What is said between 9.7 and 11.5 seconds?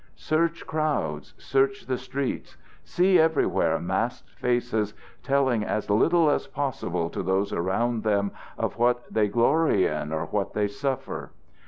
in or what they suffer.